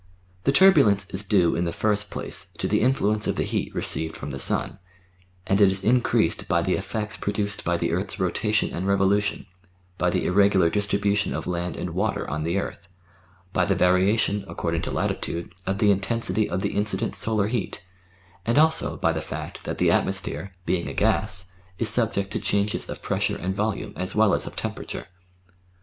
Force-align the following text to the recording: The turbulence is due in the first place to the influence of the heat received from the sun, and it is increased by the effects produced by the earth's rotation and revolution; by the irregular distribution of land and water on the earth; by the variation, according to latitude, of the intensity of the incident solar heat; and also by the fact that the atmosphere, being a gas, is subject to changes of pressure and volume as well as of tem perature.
The 0.45 0.51
turbulence 0.51 1.07
is 1.11 1.21
due 1.21 1.55
in 1.55 1.65
the 1.65 1.71
first 1.71 2.09
place 2.09 2.51
to 2.57 2.67
the 2.67 2.81
influence 2.81 3.27
of 3.27 3.35
the 3.35 3.43
heat 3.43 3.75
received 3.75 4.15
from 4.17 4.31
the 4.31 4.39
sun, 4.39 4.79
and 5.45 5.61
it 5.61 5.71
is 5.71 5.83
increased 5.83 6.47
by 6.47 6.63
the 6.63 6.73
effects 6.73 7.17
produced 7.17 7.63
by 7.63 7.77
the 7.77 7.91
earth's 7.91 8.19
rotation 8.19 8.71
and 8.73 8.87
revolution; 8.87 9.45
by 9.99 10.09
the 10.09 10.25
irregular 10.25 10.71
distribution 10.71 11.35
of 11.35 11.45
land 11.45 11.77
and 11.77 11.91
water 11.91 12.27
on 12.27 12.41
the 12.41 12.57
earth; 12.57 12.87
by 13.53 13.63
the 13.63 13.75
variation, 13.75 14.43
according 14.47 14.81
to 14.81 14.89
latitude, 14.91 15.53
of 15.67 15.77
the 15.77 15.91
intensity 15.91 16.49
of 16.49 16.61
the 16.63 16.73
incident 16.75 17.13
solar 17.15 17.47
heat; 17.47 17.85
and 18.43 18.57
also 18.57 18.97
by 18.97 19.11
the 19.13 19.21
fact 19.21 19.65
that 19.65 19.77
the 19.77 19.91
atmosphere, 19.91 20.55
being 20.65 20.87
a 20.87 20.95
gas, 20.95 21.51
is 21.77 21.89
subject 21.89 22.31
to 22.33 22.39
changes 22.39 22.89
of 22.89 23.03
pressure 23.03 23.37
and 23.37 23.55
volume 23.55 23.93
as 23.95 24.15
well 24.15 24.33
as 24.33 24.47
of 24.47 24.55
tem 24.55 24.73
perature. 24.73 25.05